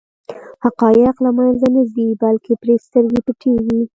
حقایق 0.63 1.15
له 1.25 1.31
منځه 1.37 1.67
نه 1.75 1.83
ځي 1.93 2.07
بلکې 2.21 2.53
پرې 2.61 2.75
سترګې 2.85 3.19
پټېږي. 3.25 3.81